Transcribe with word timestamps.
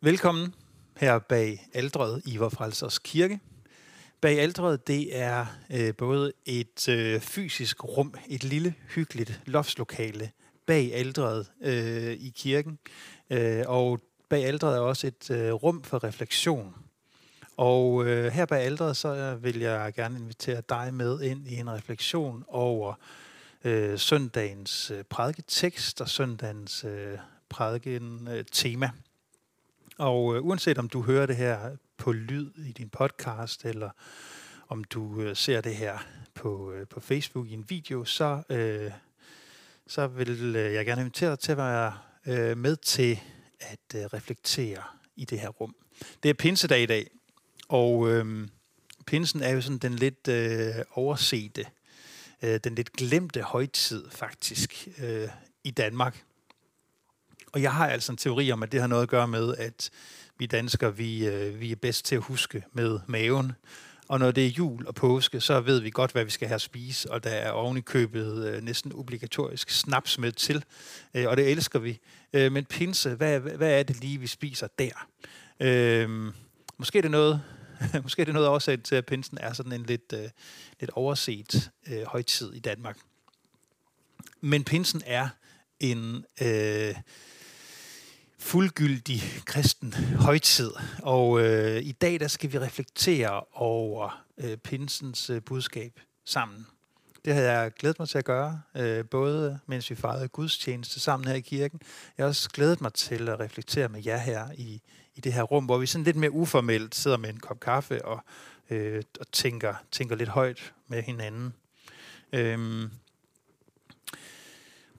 Velkommen 0.00 0.54
her 0.96 1.18
bag 1.18 1.68
aldret 1.74 2.22
i 2.26 2.36
Vor 2.36 2.48
Frelsers 2.48 2.98
Kirke. 2.98 3.40
Bag 4.20 4.40
aldret, 4.40 4.86
det 4.86 5.18
er 5.18 5.46
øh, 5.70 5.94
både 5.94 6.32
et 6.46 6.88
øh, 6.88 7.20
fysisk 7.20 7.84
rum, 7.84 8.14
et 8.28 8.44
lille, 8.44 8.74
hyggeligt 8.94 9.40
loftslokale 9.46 10.30
bag 10.66 10.94
aldret 10.94 11.46
øh, 11.60 12.12
i 12.12 12.32
kirken. 12.36 12.78
Øh, 13.30 13.64
og 13.66 14.00
bag 14.28 14.44
aldret 14.44 14.76
er 14.76 14.80
også 14.80 15.06
et 15.06 15.30
øh, 15.30 15.52
rum 15.52 15.82
for 15.82 16.04
refleksion. 16.04 16.74
Og 17.56 18.06
øh, 18.06 18.32
her 18.32 18.46
bag 18.46 18.60
aldret, 18.60 18.96
så 18.96 19.08
øh, 19.08 19.44
vil 19.44 19.58
jeg 19.58 19.92
gerne 19.94 20.18
invitere 20.18 20.62
dig 20.68 20.94
med 20.94 21.20
ind 21.20 21.48
i 21.48 21.54
en 21.54 21.70
refleksion 21.70 22.44
over 22.48 22.94
øh, 23.64 23.98
søndagens 23.98 24.90
øh, 24.90 25.04
prædiketekst 25.04 26.00
og 26.00 26.08
søndagens 26.08 26.84
øh, 26.84 27.18
prædiken 27.48 28.28
øh, 28.30 28.44
tema. 28.52 28.90
Og 29.98 30.36
øh, 30.36 30.44
uanset 30.44 30.78
om 30.78 30.88
du 30.88 31.02
hører 31.02 31.26
det 31.26 31.36
her 31.36 31.76
på 31.96 32.12
lyd 32.12 32.50
i 32.58 32.72
din 32.72 32.88
podcast, 32.88 33.64
eller 33.64 33.90
om 34.68 34.84
du 34.84 35.20
øh, 35.20 35.36
ser 35.36 35.60
det 35.60 35.74
her 35.74 35.98
på, 36.34 36.72
øh, 36.72 36.86
på 36.86 37.00
Facebook 37.00 37.46
i 37.46 37.52
en 37.52 37.64
video, 37.68 38.04
så, 38.04 38.42
øh, 38.50 38.90
så 39.86 40.06
vil 40.06 40.56
øh, 40.56 40.74
jeg 40.74 40.86
gerne 40.86 41.00
invitere 41.00 41.30
dig 41.30 41.38
til 41.38 41.52
at 41.52 41.58
være 41.58 41.92
øh, 42.26 42.58
med 42.58 42.76
til 42.76 43.20
at 43.60 43.94
øh, 43.94 44.02
reflektere 44.02 44.82
i 45.16 45.24
det 45.24 45.40
her 45.40 45.48
rum. 45.48 45.74
Det 46.22 46.28
er 46.28 46.34
pinsedag 46.34 46.82
i 46.82 46.86
dag, 46.86 47.10
og 47.68 48.08
øh, 48.10 48.48
pinsen 49.06 49.42
er 49.42 49.50
jo 49.50 49.60
sådan 49.60 49.78
den 49.78 49.94
lidt 49.94 50.28
øh, 50.28 50.74
oversete, 50.90 51.66
øh, 52.42 52.60
den 52.64 52.74
lidt 52.74 52.92
glemte 52.92 53.42
højtid 53.42 54.10
faktisk 54.10 54.88
øh, 54.98 55.28
i 55.64 55.70
Danmark. 55.70 56.27
Og 57.52 57.62
jeg 57.62 57.72
har 57.72 57.86
altså 57.88 58.12
en 58.12 58.18
teori 58.18 58.52
om, 58.52 58.62
at 58.62 58.72
det 58.72 58.80
har 58.80 58.86
noget 58.86 59.02
at 59.02 59.08
gøre 59.08 59.28
med, 59.28 59.54
at 59.56 59.90
vi 60.38 60.46
danskere, 60.46 60.96
vi, 60.96 61.26
øh, 61.26 61.60
vi 61.60 61.72
er 61.72 61.76
bedst 61.76 62.04
til 62.04 62.16
at 62.16 62.22
huske 62.22 62.64
med 62.72 63.00
maven. 63.06 63.52
Og 64.08 64.18
når 64.18 64.30
det 64.30 64.46
er 64.46 64.50
jul 64.50 64.86
og 64.86 64.94
påske, 64.94 65.40
så 65.40 65.60
ved 65.60 65.80
vi 65.80 65.90
godt, 65.90 66.12
hvad 66.12 66.24
vi 66.24 66.30
skal 66.30 66.48
have 66.48 66.54
at 66.54 66.60
spise, 66.60 67.12
og 67.12 67.24
der 67.24 67.30
er 67.30 67.50
ovenikøbet 67.50 68.12
købet 68.12 68.54
øh, 68.54 68.62
næsten 68.62 68.92
obligatorisk 68.94 69.70
snaps 69.70 70.18
med 70.18 70.32
til, 70.32 70.64
øh, 71.14 71.28
og 71.28 71.36
det 71.36 71.50
elsker 71.50 71.78
vi. 71.78 71.98
Øh, 72.32 72.52
men 72.52 72.64
pinse, 72.64 73.14
hvad, 73.14 73.40
hvad 73.40 73.78
er 73.78 73.82
det 73.82 74.00
lige, 74.00 74.18
vi 74.18 74.26
spiser 74.26 74.68
der? 74.78 75.08
Øh, 75.60 76.32
måske 76.78 76.98
er 76.98 77.02
det 77.02 77.10
noget, 77.10 77.42
måske 78.02 78.20
er 78.20 78.24
det 78.24 78.34
noget 78.34 78.48
årsag 78.48 78.82
til, 78.82 78.94
at 78.94 79.06
pinsen 79.06 79.38
er 79.40 79.52
sådan 79.52 79.72
en 79.72 79.82
lidt, 79.82 80.12
øh, 80.14 80.28
lidt 80.80 80.90
overset 80.90 81.70
øh, 81.86 82.02
højtid 82.02 82.52
i 82.52 82.58
Danmark. 82.58 82.98
Men 84.40 84.64
pinsen 84.64 85.02
er 85.06 85.28
en 85.80 86.24
øh, 86.42 86.94
fuldgyldig 88.38 89.22
kristen 89.44 89.94
højtid. 90.18 90.70
Og 91.02 91.40
øh, 91.40 91.82
i 91.82 91.92
dag 91.92 92.20
der 92.20 92.28
skal 92.28 92.52
vi 92.52 92.58
reflektere 92.58 93.40
over 93.52 94.24
øh, 94.38 94.56
pinsens 94.56 95.30
øh, 95.30 95.42
budskab 95.42 96.00
sammen. 96.24 96.66
Det 97.24 97.34
havde 97.34 97.52
jeg 97.52 97.72
glædet 97.72 97.98
mig 97.98 98.08
til 98.08 98.18
at 98.18 98.24
gøre, 98.24 98.62
øh, 98.76 99.04
både 99.04 99.58
mens 99.66 99.90
vi 99.90 99.94
fejrede 99.94 100.28
gudstjeneste 100.28 101.00
sammen 101.00 101.28
her 101.28 101.34
i 101.34 101.40
kirken. 101.40 101.80
Jeg 102.18 102.24
har 102.24 102.28
også 102.28 102.50
glædet 102.50 102.80
mig 102.80 102.92
til 102.92 103.28
at 103.28 103.40
reflektere 103.40 103.88
med 103.88 104.02
jer 104.06 104.18
her 104.18 104.48
i, 104.54 104.82
i 105.14 105.20
det 105.20 105.32
her 105.32 105.42
rum, 105.42 105.64
hvor 105.64 105.78
vi 105.78 105.86
sådan 105.86 106.04
lidt 106.04 106.16
mere 106.16 106.30
uformelt 106.30 106.94
sidder 106.94 107.16
med 107.16 107.30
en 107.30 107.40
kop 107.40 107.60
kaffe 107.60 108.04
og, 108.04 108.20
øh, 108.70 109.02
og 109.20 109.32
tænker, 109.32 109.74
tænker 109.92 110.16
lidt 110.16 110.28
højt 110.28 110.72
med 110.88 111.02
hinanden. 111.02 111.54
Øh, 112.32 112.88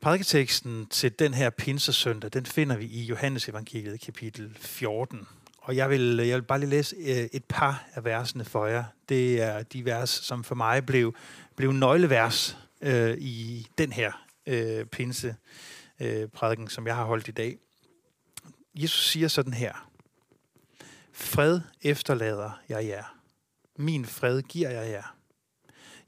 Prædiketeksten 0.02 0.86
til 0.86 1.20
den 1.20 1.34
her 1.34 1.50
pinsesøndag, 1.50 2.34
den 2.34 2.46
finder 2.46 2.78
vi 2.78 2.86
i 2.86 3.04
Johannes 3.04 3.50
evangeliet 3.50 4.02
kapitel 4.02 4.58
14. 4.60 5.28
Og 5.58 5.76
jeg 5.76 5.90
vil, 5.90 6.16
jeg 6.18 6.36
vil 6.36 6.42
bare 6.42 6.60
lige 6.60 6.70
læse 6.70 6.96
øh, 6.96 7.30
et 7.34 7.44
par 7.50 7.88
af 7.94 8.04
versene 8.04 8.46
for 8.46 8.66
jer. 8.66 8.84
Det 9.10 9.42
er 9.42 9.64
de 9.64 9.86
vers, 9.86 10.10
som 10.10 10.44
for 10.44 10.56
mig 10.56 10.86
blev, 10.86 11.16
blev 11.56 11.72
nøglevers 11.72 12.58
øh, 12.82 13.18
i 13.18 13.68
den 13.78 13.92
her 13.92 14.12
øh, 14.46 14.86
pinse 14.86 15.36
øh, 16.00 16.28
prædiken, 16.28 16.68
som 16.68 16.88
jeg 16.88 16.96
har 16.96 17.06
holdt 17.06 17.28
i 17.28 17.32
dag. 17.32 17.58
Jesus 18.76 19.08
siger 19.08 19.28
sådan 19.28 19.54
her. 19.54 19.90
Fred 21.14 21.62
efterlader 21.82 22.52
jeg 22.70 22.86
jer. 22.86 23.20
Min 23.78 24.06
fred 24.06 24.42
giver 24.42 24.70
jeg 24.70 24.92
jer. 24.92 25.16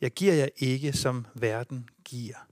Jeg 0.02 0.12
giver 0.12 0.34
jer 0.34 0.48
ikke, 0.58 0.94
som 0.94 1.26
verden 1.34 1.90
giver. 2.06 2.51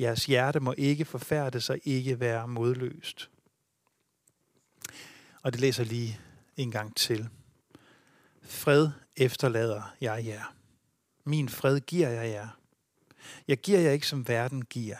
Jeres 0.00 0.26
hjerte 0.26 0.60
må 0.60 0.74
ikke 0.78 1.04
forfærde 1.04 1.60
sig, 1.60 1.80
ikke 1.84 2.20
være 2.20 2.48
modløst. 2.48 3.30
Og 5.42 5.52
det 5.52 5.60
læser 5.60 5.84
lige 5.84 6.20
en 6.56 6.70
gang 6.70 6.96
til. 6.96 7.28
Fred 8.42 8.90
efterlader 9.16 9.94
jeg 10.00 10.26
jer. 10.26 10.54
Min 11.24 11.48
fred 11.48 11.80
giver 11.80 12.08
jeg 12.08 12.30
jer. 12.30 12.48
Jeg 13.48 13.58
giver 13.58 13.80
jer 13.80 13.90
ikke, 13.90 14.06
som 14.06 14.28
verden 14.28 14.64
giver. 14.64 14.96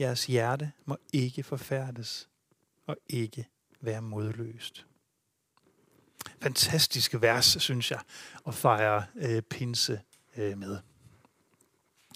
Jeres 0.00 0.26
hjerte 0.26 0.72
må 0.84 0.96
ikke 1.12 1.42
forfærdes 1.42 2.28
og 2.86 2.96
ikke 3.08 3.48
være 3.80 4.02
modløst. 4.02 4.86
Fantastiske 6.42 7.22
vers, 7.22 7.56
synes 7.60 7.90
jeg, 7.90 8.00
at 8.46 8.54
fejre 8.54 9.06
øh, 9.14 9.42
pinse 9.42 10.00
øh, 10.36 10.58
med. 10.58 10.78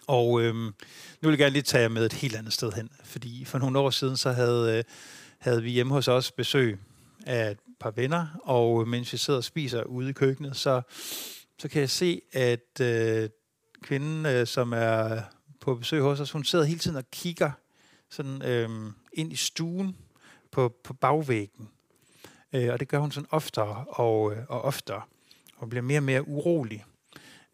Og 0.07 0.43
øh, 0.43 0.55
nu 0.55 0.73
vil 1.21 1.31
jeg 1.31 1.39
gerne 1.39 1.53
lige 1.53 1.63
tage 1.63 1.83
jer 1.83 1.89
med 1.89 2.07
et 2.07 2.13
helt 2.13 2.37
andet 2.37 2.53
sted 2.53 2.73
hen, 2.73 2.91
fordi 3.05 3.45
for 3.45 3.59
nogle 3.59 3.79
år 3.79 3.91
siden, 3.91 4.17
så 4.17 4.33
havde, 4.33 4.79
øh, 4.79 4.85
havde 5.39 5.63
vi 5.63 5.71
hjemme 5.71 5.93
hos 5.93 6.09
os 6.09 6.33
besøg 6.33 6.79
af 7.27 7.51
et 7.51 7.59
par 7.81 7.91
venner, 7.91 8.27
og 8.43 8.81
øh, 8.81 8.89
mens 8.89 9.13
vi 9.13 9.19
sidder 9.19 9.39
og 9.39 9.45
spiser 9.45 9.83
ude 9.83 10.11
i 10.11 10.13
køkkenet, 10.13 10.57
så, 10.57 10.83
så 11.59 11.69
kan 11.69 11.81
jeg 11.81 11.91
se, 11.91 12.21
at 12.33 12.81
øh, 12.81 13.29
kvinden, 13.83 14.27
øh, 14.27 14.47
som 14.47 14.73
er 14.73 15.23
på 15.61 15.75
besøg 15.75 16.03
hos 16.03 16.21
os, 16.21 16.31
hun 16.31 16.45
sidder 16.45 16.65
hele 16.65 16.79
tiden 16.79 16.97
og 16.97 17.11
kigger 17.11 17.51
sådan 18.11 18.43
øh, 18.43 18.69
ind 19.13 19.33
i 19.33 19.37
stuen 19.37 19.97
på, 20.51 20.75
på 20.85 20.95
bagvæggen. 20.95 21.69
Øh, 22.53 22.73
og 22.73 22.81
det 22.81 22.89
gør 22.89 22.99
hun 22.99 23.13
sådan 23.13 23.29
oftere 23.31 23.85
og, 23.89 24.33
øh, 24.33 24.39
og 24.49 24.63
oftere, 24.63 25.03
og 25.57 25.69
bliver 25.69 25.83
mere 25.83 25.99
og 25.99 26.03
mere 26.03 26.29
urolig. 26.29 26.85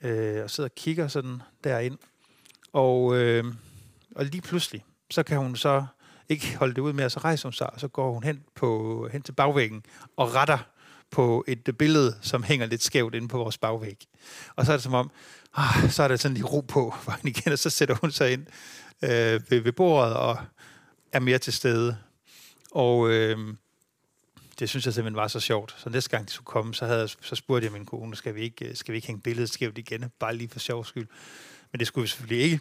Øh, 0.03 0.44
og 0.44 0.50
sidder 0.50 0.69
og 0.69 0.75
kigger 0.75 1.09
sådan 1.09 1.43
derind. 1.65 1.99
Og, 2.72 3.16
øh, 3.16 3.44
og 4.16 4.25
lige 4.25 4.42
pludselig, 4.42 4.84
så 5.10 5.22
kan 5.22 5.38
hun 5.38 5.56
så 5.56 5.84
ikke 6.28 6.56
holde 6.56 6.75
det 6.75 6.81
ud 6.81 6.92
med, 6.92 7.04
at 7.04 7.12
så 7.12 7.20
rejser 7.20 7.48
hun 7.48 7.53
sig, 7.53 7.72
og 7.72 7.81
så 7.81 7.88
går 7.88 8.12
hun 8.12 8.22
hen, 8.22 8.42
på, 8.54 9.08
hen 9.12 9.22
til 9.22 9.32
bagvæggen 9.32 9.82
og 10.16 10.34
retter 10.34 10.58
på 11.10 11.44
et 11.48 11.76
billede, 11.78 12.16
som 12.22 12.42
hænger 12.42 12.66
lidt 12.66 12.82
skævt 12.82 13.14
inde 13.14 13.28
på 13.28 13.38
vores 13.38 13.58
bagvæg. 13.58 14.06
Og 14.56 14.66
så 14.66 14.72
er 14.72 14.76
det 14.76 14.82
som 14.82 14.94
om, 14.94 15.10
ah, 15.54 15.91
så 15.91 16.03
er 16.03 16.08
der 16.08 16.16
sådan 16.16 16.34
lige 16.34 16.47
ro 16.47 16.60
på 16.60 16.94
for 17.03 17.12
hende 17.12 17.31
igen, 17.31 17.53
og 17.53 17.58
så 17.58 17.70
sætter 17.70 17.94
hun 17.94 18.10
sig 18.10 18.32
ind 18.32 18.47
øh, 19.02 19.41
ved, 19.50 19.60
ved 19.60 19.72
bordet 19.72 20.14
og 20.14 20.38
er 21.12 21.20
mere 21.20 21.38
til 21.38 21.52
stede. 21.52 21.97
Og 22.70 23.10
øh, 23.10 23.54
det 24.58 24.69
synes 24.69 24.87
jeg 24.87 24.94
simpelthen 24.94 25.16
var 25.16 25.28
så 25.28 25.41
sjovt. 25.41 25.75
Så 25.78 25.91
næste 25.91 26.10
gang 26.10 26.26
de 26.26 26.32
skulle 26.32 26.47
komme, 26.47 26.75
så, 26.75 26.87
havde, 26.87 27.08
så 27.08 27.34
spurgte 27.34 27.64
jeg 27.64 27.72
min 27.72 27.87
kone, 27.87 28.16
skal 28.16 28.34
vi 28.34 28.41
ikke, 28.41 28.76
skal 28.76 28.92
vi 28.92 28.97
ikke 28.97 29.06
hænge 29.06 29.22
billedet 29.22 29.50
skævt 29.50 29.78
igen, 29.78 30.10
bare 30.19 30.37
lige 30.37 30.48
for 30.48 30.58
sjov 30.58 30.84
skyld 30.84 31.08
men 31.72 31.78
det 31.78 31.86
skulle 31.86 32.03
vi 32.03 32.08
selvfølgelig 32.08 32.44
ikke. 32.44 32.60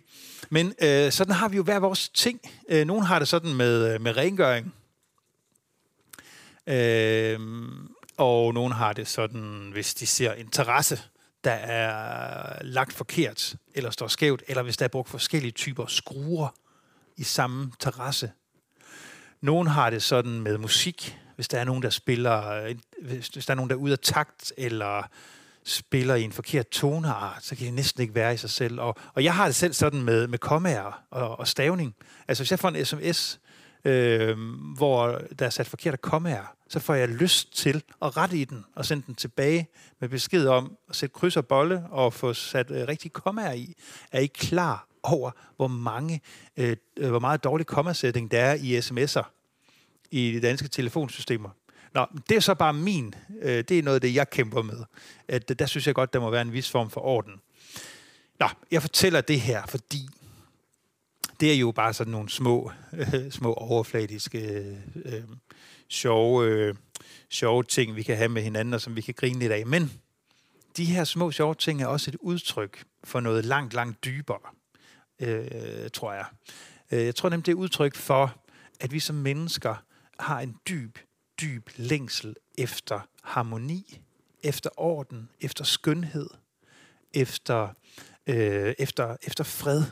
Men 0.50 0.74
øh, 0.82 1.12
sådan 1.12 1.34
har 1.34 1.50
vi 1.50 1.58
jo 1.58 1.64
hver 1.64 1.80
vores 1.80 2.10
ting. 2.10 2.40
Øh, 2.70 2.88
nogen 2.88 3.04
har 3.04 3.20
det 3.20 3.28
sådan 3.28 3.54
med, 3.54 3.94
øh, 3.94 4.02
med 4.02 4.18
rengøring. 4.18 4.74
Øh, 6.68 7.40
og 8.18 8.54
nogen 8.54 8.74
har 8.74 8.94
det 8.94 9.08
sådan, 9.08 9.70
hvis 9.72 9.94
de 9.94 10.08
ser 10.08 10.34
interesse, 10.34 11.02
der 11.44 11.52
er 11.52 12.64
lagt 12.64 12.94
forkert, 12.94 13.56
eller 13.74 13.90
står 13.90 14.08
skævt, 14.08 14.44
eller 14.48 14.64
hvis 14.64 14.78
der 14.78 14.86
er 14.86 14.90
brugt 14.90 15.10
forskellige 15.10 15.52
typer 15.52 15.86
skruer 15.86 16.56
i 17.18 17.24
samme 17.24 17.72
terrasse. 17.80 18.32
Nogen 19.42 19.68
har 19.68 19.90
det 19.90 20.04
sådan 20.04 20.42
med 20.42 20.58
musik, 20.58 21.18
hvis 21.36 21.48
der 21.48 21.60
er 21.60 21.64
nogen, 21.64 21.84
der 21.84 21.90
spiller, 21.90 22.48
øh, 22.52 22.76
hvis 23.02 23.30
der 23.30 23.52
er 23.52 23.56
nogen, 23.56 23.70
der 23.70 23.76
er 23.76 23.80
ude 23.80 23.92
af 23.94 24.00
takt, 24.00 24.54
eller 24.58 25.04
spiller 25.70 26.16
i 26.16 26.24
en 26.24 26.32
forkert 26.32 26.68
toneart, 26.68 27.44
så 27.44 27.56
kan 27.56 27.66
det 27.66 27.74
næsten 27.74 28.02
ikke 28.02 28.16
være 28.16 28.34
i 28.34 28.38
sig 28.38 28.50
selv. 28.50 28.80
Og, 28.80 28.96
og 29.14 29.24
jeg 29.24 29.34
har 29.34 29.46
det 29.46 29.56
selv 29.56 29.74
sådan 29.74 30.02
med, 30.02 30.28
med 30.28 30.38
kommaer 30.38 31.04
og, 31.12 31.40
og 31.40 31.48
stavning. 31.48 31.96
Altså 32.28 32.44
hvis 32.44 32.52
jeg 32.52 32.60
får 32.60 32.70
en 32.70 32.86
sms, 32.86 33.40
øh, 33.86 34.38
hvor 34.78 35.22
der 35.40 35.46
er 35.46 35.50
sat 35.50 35.68
forkerte 35.68 35.98
kommaer, 35.98 36.56
så 36.70 36.80
får 36.80 36.94
jeg 36.94 37.10
lyst 37.10 37.58
til 37.58 37.84
at 38.02 38.18
rette 38.18 38.38
i 38.38 38.46
den 38.46 38.66
og 38.76 38.86
sende 38.86 39.04
den 39.08 39.16
tilbage 39.16 39.68
med 40.00 40.10
besked 40.10 40.48
om 40.48 40.78
at 40.90 40.96
sætte 40.96 41.14
kryds 41.14 41.38
og 41.38 41.48
bolle 41.48 41.84
og 41.90 42.14
få 42.14 42.34
sat 42.34 42.72
øh, 42.72 42.88
rigtige 42.88 43.12
kommaer 43.12 43.54
i. 43.54 43.74
Er 44.12 44.20
I 44.20 44.26
klar 44.26 44.88
over, 45.04 45.32
hvor 45.56 45.68
mange, 45.68 46.22
øh, 46.58 46.76
øh 46.98 47.10
hvor 47.10 47.20
meget 47.20 47.44
dårlig 47.44 47.66
kommasætning 47.66 48.32
der 48.32 48.40
er 48.40 48.54
i 48.54 48.80
sms'er 48.80 49.24
i 50.12 50.32
de 50.32 50.42
danske 50.42 50.68
telefonsystemer? 50.68 51.50
Nå, 51.94 52.06
det 52.30 52.38
er 52.38 52.42
så 52.42 52.54
bare 52.54 52.74
min. 52.74 53.16
Øh, 53.42 53.64
det 53.64 53.80
er 53.80 53.84
noget 53.84 53.96
af 53.96 54.02
det, 54.02 54.16
jeg 54.16 54.30
kæmper 54.30 54.62
med. 54.62 54.84
At, 55.28 55.60
der 55.60 55.66
synes 55.66 55.88
jeg 55.88 55.96
godt, 55.96 56.14
der 56.14 56.20
må 56.20 56.30
være 56.30 56.42
en 56.42 56.54
vis 56.54 56.72
form 56.72 56.90
for 56.90 57.02
orden. 57.02 57.34
Nå, 58.40 58.48
jeg 58.72 58.82
fortæller 58.82 59.22
det 59.22 59.42
her, 59.42 59.66
fordi 59.68 60.10
det 61.40 61.54
er 61.54 61.58
jo 61.58 61.72
bare 61.72 61.94
sådan 61.94 62.12
nogle 62.12 62.30
små, 62.30 62.72
øh, 62.94 63.32
små 63.40 63.54
overfladiske, 63.54 64.40
øh, 64.40 64.78
øh, 65.06 65.24
sjove, 65.90 66.46
øh, 66.46 66.76
sjove 67.30 67.64
ting, 67.64 67.96
vi 67.96 68.04
kan 68.04 68.18
have 68.18 68.30
med 68.30 68.42
hinanden, 68.42 68.74
og 68.74 68.82
som 68.82 68.96
vi 68.96 69.02
kan 69.02 69.14
grine 69.14 69.40
lidt 69.40 69.52
af. 69.52 69.66
Men 69.66 69.92
de 70.78 70.86
her 70.86 71.04
små 71.04 71.32
sjove 71.32 71.56
ting 71.56 71.82
er 71.82 71.88
også 71.88 72.12
et 72.12 72.18
udtryk 72.20 72.84
for 73.04 73.20
noget 73.20 73.46
langt, 73.46 73.74
langt 73.74 74.06
dybere, 74.06 74.40
øh, 75.20 75.90
tror 75.94 76.14
jeg. 76.14 76.26
Øh, 76.92 77.06
jeg 77.06 77.16
tror 77.16 77.30
nemlig, 77.30 77.46
det 77.46 77.52
er 77.52 77.56
udtryk 77.56 77.96
for, 77.96 78.36
at 78.80 78.92
vi 78.92 79.00
som 79.00 79.16
mennesker 79.16 79.76
har 80.20 80.40
en 80.40 80.56
dyb, 80.70 80.98
dyb 81.42 81.70
længsel 81.76 82.36
efter 82.58 83.00
harmoni, 83.24 84.02
efter 84.44 84.70
orden, 84.78 85.30
efter 85.42 85.64
skønhed, 85.64 86.30
efter, 87.14 87.70
øh, 88.28 88.74
efter, 88.80 89.18
efter 89.24 89.44
fred. 89.44 89.84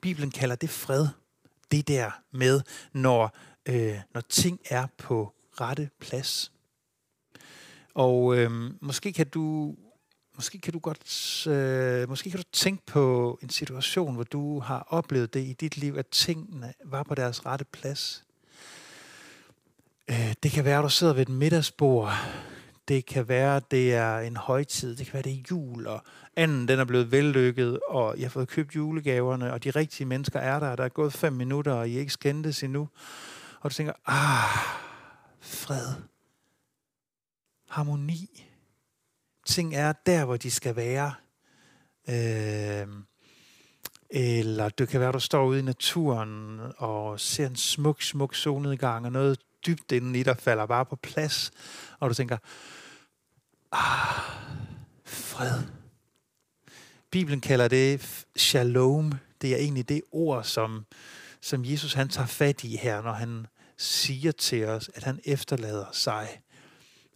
Bibelen 0.00 0.30
kalder 0.30 0.56
det 0.56 0.70
fred. 0.70 1.08
Det 1.70 1.88
der 1.88 2.10
med, 2.30 2.60
når, 2.92 3.36
øh, 3.66 4.00
når 4.14 4.20
ting 4.20 4.60
er 4.70 4.86
på 4.98 5.34
rette 5.60 5.90
plads. 6.00 6.52
Og 7.94 8.36
øh, 8.36 8.50
måske 8.80 9.12
kan 9.12 9.28
du 9.28 9.76
måske 10.36 10.58
kan 10.58 10.72
du 10.72 10.78
godt 10.78 11.46
øh, 11.46 12.08
måske 12.08 12.30
kan 12.30 12.38
du 12.38 12.44
tænke 12.52 12.86
på 12.86 13.38
en 13.42 13.48
situation, 13.48 14.14
hvor 14.14 14.24
du 14.24 14.60
har 14.60 14.86
oplevet 14.90 15.34
det 15.34 15.40
i 15.40 15.52
dit 15.52 15.76
liv, 15.76 15.96
at 15.96 16.06
tingene 16.06 16.74
var 16.84 17.02
på 17.02 17.14
deres 17.14 17.46
rette 17.46 17.64
plads. 17.64 18.24
Øh, 20.10 20.34
det 20.42 20.50
kan 20.50 20.64
være, 20.64 20.78
at 20.78 20.84
du 20.84 20.88
sidder 20.88 21.12
ved 21.12 21.22
et 21.22 21.28
middagsbord. 21.28 22.12
Det 22.88 23.06
kan 23.06 23.28
være, 23.28 23.56
at 23.56 23.70
det 23.70 23.94
er 23.94 24.18
en 24.18 24.36
højtid. 24.36 24.96
Det 24.96 25.06
kan 25.06 25.12
være, 25.12 25.18
at 25.18 25.24
det 25.24 25.32
er 25.32 25.42
jul, 25.50 25.86
og 25.86 26.04
anden 26.36 26.68
den 26.68 26.80
er 26.80 26.84
blevet 26.84 27.12
vellykket, 27.12 27.80
og 27.88 28.16
jeg 28.18 28.24
har 28.24 28.30
fået 28.30 28.48
købt 28.48 28.76
julegaverne, 28.76 29.52
og 29.52 29.64
de 29.64 29.70
rigtige 29.70 30.06
mennesker 30.06 30.40
er 30.40 30.60
der. 30.60 30.76
Der 30.76 30.84
er 30.84 30.88
gået 30.88 31.12
fem 31.12 31.32
minutter, 31.32 31.72
og 31.72 31.88
I 31.88 31.98
ikke 31.98 32.12
skændtes 32.12 32.62
endnu. 32.62 32.88
Og 33.60 33.70
du 33.70 33.74
tænker, 33.74 33.92
ah, 34.06 34.58
fred, 35.40 35.94
harmoni. 37.70 38.46
Ting 39.46 39.74
er 39.74 39.92
der, 40.06 40.24
hvor 40.24 40.36
de 40.36 40.50
skal 40.50 40.76
være. 40.76 41.14
Øh, 42.08 42.86
eller 44.10 44.68
det 44.68 44.88
kan 44.88 45.00
være, 45.00 45.08
at 45.08 45.14
du 45.14 45.20
står 45.20 45.46
ude 45.46 45.58
i 45.58 45.62
naturen 45.62 46.60
og 46.76 47.20
ser 47.20 47.46
en 47.46 47.56
smuk, 47.56 48.02
smuk 48.02 48.34
solnedgang, 48.34 49.06
og 49.06 49.12
noget 49.12 49.38
dybt 49.66 49.92
inden 49.92 50.14
i 50.14 50.22
dig 50.22 50.36
falder 50.36 50.66
bare 50.66 50.86
på 50.86 50.96
plads, 50.96 51.50
og 52.00 52.10
du 52.10 52.14
tænker, 52.14 52.38
ah, 53.72 54.22
fred. 55.04 55.62
Bibelen 57.10 57.40
kalder 57.40 57.68
det 57.68 58.24
shalom. 58.36 59.12
Det 59.42 59.52
er 59.52 59.56
egentlig 59.56 59.88
det 59.88 60.02
ord, 60.12 60.44
som, 60.44 60.86
som 61.40 61.64
Jesus 61.64 61.92
han 61.92 62.08
tager 62.08 62.26
fat 62.26 62.64
i 62.64 62.76
her, 62.76 63.02
når 63.02 63.12
han 63.12 63.46
siger 63.76 64.32
til 64.32 64.64
os, 64.64 64.90
at 64.94 65.04
han 65.04 65.20
efterlader 65.24 65.86
sig 65.92 66.40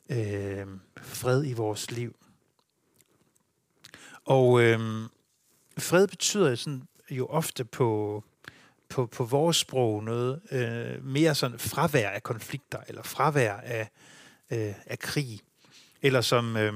øh, 0.08 0.66
fred 0.96 1.44
i 1.44 1.52
vores 1.52 1.90
liv. 1.90 2.16
Og 4.24 4.62
øh, 4.62 5.08
fred 5.78 6.06
betyder 6.08 6.54
sådan, 6.54 6.88
jo 7.10 7.26
ofte 7.26 7.64
på, 7.64 8.24
på, 8.88 9.06
på 9.06 9.24
vores 9.24 9.56
sprog 9.56 10.04
noget 10.04 10.40
øh, 10.50 11.04
mere 11.04 11.34
sådan 11.34 11.58
fravær 11.58 12.08
af 12.08 12.22
konflikter, 12.22 12.78
eller 12.88 13.02
fravær 13.02 13.52
af, 13.52 13.88
øh, 14.50 14.74
af 14.86 14.98
krig. 14.98 15.40
Eller 16.02 16.20
som... 16.20 16.56
Øh, 16.56 16.72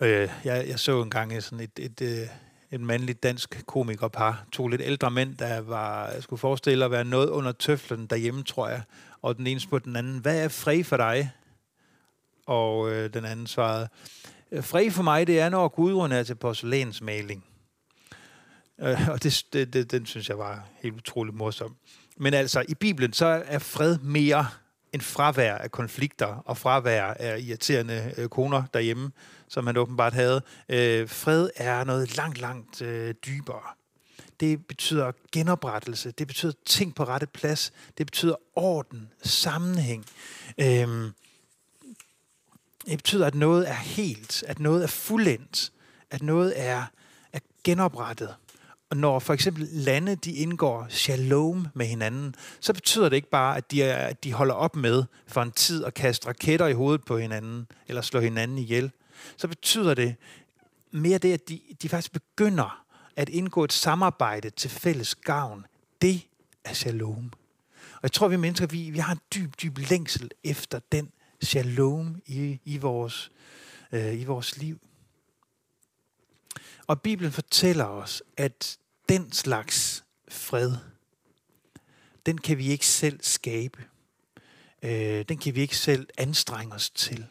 øh, 0.00 0.28
jeg, 0.44 0.68
jeg 0.68 0.78
så 0.78 1.02
engang 1.02 1.42
sådan 1.42 1.60
et, 1.60 1.78
et, 1.78 2.00
øh, 2.00 2.26
et 2.70 2.80
mandligt 2.80 3.22
dansk 3.22 3.62
komikerpar, 3.66 4.44
to 4.52 4.68
lidt 4.68 4.82
ældre 4.84 5.10
mænd, 5.10 5.36
der 5.36 5.60
var, 5.60 6.20
skulle 6.20 6.40
forestille 6.40 6.84
at 6.84 6.90
være 6.90 7.04
noget 7.04 7.28
under 7.28 7.52
tøflen 7.52 8.06
derhjemme, 8.06 8.44
tror 8.44 8.68
jeg. 8.68 8.82
Og 9.22 9.36
den 9.36 9.46
ene 9.46 9.60
spurgte 9.60 9.88
den 9.88 9.96
anden, 9.96 10.18
hvad 10.18 10.44
er 10.44 10.48
fred 10.48 10.84
for 10.84 10.96
dig? 10.96 11.30
Og 12.46 12.90
øh, 12.90 13.14
den 13.14 13.24
anden 13.24 13.46
svarede, 13.46 13.88
fred 14.60 14.90
for 14.90 15.02
mig, 15.02 15.26
det 15.26 15.40
er, 15.40 15.48
når 15.48 15.68
gudrun 15.68 16.12
er 16.12 16.22
til 16.22 16.34
porcelænsmaling. 16.34 17.44
Øh, 18.82 19.08
og 19.08 19.22
det, 19.22 19.44
det, 19.52 19.72
det, 19.72 19.90
den 19.90 20.06
synes 20.06 20.28
jeg 20.28 20.38
var 20.38 20.68
helt 20.82 20.94
utrolig 20.94 21.34
morsom. 21.34 21.76
Men 22.16 22.34
altså, 22.34 22.64
i 22.68 22.74
Bibelen, 22.74 23.12
så 23.12 23.42
er 23.46 23.58
fred 23.58 23.98
mere 23.98 24.46
en 24.92 25.00
fravær 25.00 25.54
af 25.54 25.70
konflikter 25.70 26.26
og 26.26 26.58
fravær 26.58 27.04
af 27.04 27.40
irriterende 27.40 28.14
øh, 28.16 28.28
koner 28.28 28.62
derhjemme, 28.74 29.10
som 29.48 29.66
han 29.66 29.76
åbenbart 29.76 30.12
havde. 30.12 30.42
Øh, 30.68 31.08
fred 31.08 31.50
er 31.56 31.84
noget 31.84 32.16
langt, 32.16 32.38
langt 32.38 32.82
øh, 32.82 33.14
dybere. 33.26 33.62
Det 34.40 34.66
betyder 34.66 35.12
genoprettelse, 35.32 36.10
det 36.10 36.26
betyder 36.26 36.52
ting 36.64 36.94
på 36.94 37.04
rette 37.04 37.26
plads, 37.26 37.72
det 37.98 38.06
betyder 38.06 38.34
orden, 38.54 39.08
sammenhæng. 39.22 40.06
Øh, 40.58 41.10
det 42.86 42.98
betyder, 42.98 43.26
at 43.26 43.34
noget 43.34 43.68
er 43.68 43.74
helt, 43.74 44.44
at 44.46 44.58
noget 44.58 44.82
er 44.82 44.86
fuldendt, 44.86 45.72
at 46.10 46.22
noget 46.22 46.52
er, 46.56 46.84
er 47.32 47.40
genoprettet. 47.64 48.34
Og 48.92 48.98
når 48.98 49.18
for 49.18 49.34
eksempel 49.34 49.68
lande 49.72 50.16
de 50.16 50.32
indgår 50.32 50.86
shalom 50.88 51.66
med 51.74 51.86
hinanden, 51.86 52.34
så 52.60 52.72
betyder 52.72 53.08
det 53.08 53.16
ikke 53.16 53.30
bare, 53.30 53.56
at 53.56 53.70
de, 53.70 53.82
er, 53.82 54.06
at 54.06 54.24
de 54.24 54.32
holder 54.32 54.54
op 54.54 54.76
med 54.76 55.04
for 55.26 55.42
en 55.42 55.52
tid 55.52 55.84
at 55.84 55.94
kaste 55.94 56.28
raketter 56.28 56.66
i 56.66 56.72
hovedet 56.72 57.04
på 57.04 57.18
hinanden, 57.18 57.66
eller 57.88 58.02
slå 58.02 58.20
hinanden 58.20 58.58
ihjel. 58.58 58.90
Så 59.36 59.48
betyder 59.48 59.94
det 59.94 60.16
mere 60.90 61.18
det, 61.18 61.32
at 61.32 61.48
de, 61.48 61.60
de 61.82 61.88
faktisk 61.88 62.12
begynder 62.12 62.84
at 63.16 63.28
indgå 63.28 63.64
et 63.64 63.72
samarbejde 63.72 64.50
til 64.50 64.70
fælles 64.70 65.14
gavn. 65.14 65.66
Det 66.02 66.20
er 66.64 66.72
shalom. 66.72 67.32
Og 67.94 68.02
jeg 68.02 68.12
tror, 68.12 68.28
vi 68.28 68.36
mennesker, 68.36 68.66
vi, 68.66 68.90
vi 68.90 68.98
har 68.98 69.12
en 69.12 69.20
dyb, 69.34 69.54
dyb 69.62 69.78
længsel 69.78 70.30
efter 70.44 70.80
den 70.92 71.12
shalom 71.42 72.22
i, 72.26 72.60
i, 72.64 72.78
vores, 72.78 73.30
øh, 73.92 74.20
i 74.20 74.24
vores 74.24 74.58
liv. 74.58 74.80
Og 76.86 77.00
Bibelen 77.00 77.32
fortæller 77.32 77.84
os, 77.84 78.22
at 78.36 78.78
den 79.12 79.32
slags 79.32 80.04
fred, 80.28 80.72
den 82.26 82.38
kan 82.38 82.58
vi 82.58 82.66
ikke 82.66 82.86
selv 82.86 83.18
skabe. 83.22 83.84
Øh, 84.82 85.24
den 85.28 85.38
kan 85.38 85.54
vi 85.54 85.60
ikke 85.60 85.76
selv 85.76 86.08
anstrenge 86.18 86.74
os 86.74 86.90
til. 86.90 87.26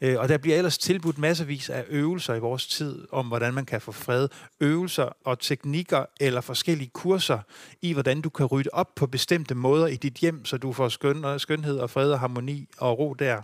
Øh, 0.00 0.18
og 0.18 0.28
der 0.28 0.38
bliver 0.38 0.56
ellers 0.56 0.78
tilbudt 0.78 1.18
masservis 1.18 1.70
af 1.70 1.84
øvelser 1.88 2.34
i 2.34 2.38
vores 2.38 2.66
tid 2.66 3.06
om, 3.12 3.26
hvordan 3.26 3.54
man 3.54 3.66
kan 3.66 3.80
få 3.80 3.92
fred. 3.92 4.28
Øvelser 4.60 5.16
og 5.24 5.38
teknikker 5.38 6.04
eller 6.20 6.40
forskellige 6.40 6.90
kurser 6.90 7.40
i, 7.82 7.92
hvordan 7.92 8.20
du 8.20 8.30
kan 8.30 8.46
rydde 8.46 8.70
op 8.72 8.94
på 8.94 9.06
bestemte 9.06 9.54
måder 9.54 9.86
i 9.86 9.96
dit 9.96 10.14
hjem, 10.14 10.44
så 10.44 10.56
du 10.56 10.72
får 10.72 10.88
skøn, 10.88 11.38
skønhed 11.38 11.78
og 11.78 11.90
fred 11.90 12.12
og 12.12 12.20
harmoni 12.20 12.68
og 12.78 12.98
ro 12.98 13.14
der 13.14 13.42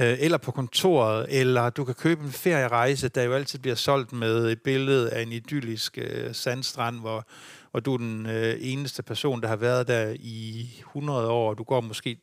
øh, 0.00 0.16
eller 0.20 0.38
på 0.38 0.52
kontoret, 0.52 1.26
eller 1.28 1.70
du 1.70 1.84
kan 1.84 1.94
købe 1.94 2.24
en 2.24 2.32
ferierejse, 2.32 3.08
der 3.08 3.22
jo 3.22 3.32
altid 3.32 3.58
bliver 3.58 3.74
solgt 3.74 4.12
med 4.12 4.52
et 4.52 4.62
billede 4.62 5.10
af 5.10 5.22
en 5.22 5.32
idyllisk 5.32 5.98
øh, 5.98 6.34
sandstrand, 6.34 7.00
hvor, 7.00 7.26
hvor 7.70 7.80
du 7.80 7.94
er 7.94 7.98
den 7.98 8.26
øh, 8.26 8.56
eneste 8.60 9.02
person, 9.02 9.40
der 9.40 9.48
har 9.48 9.56
været 9.56 9.88
der 9.88 10.16
i 10.18 10.70
100 10.78 11.28
år, 11.28 11.50
og 11.50 11.58
du 11.58 11.62
går 11.62 11.80
måske 11.80 12.18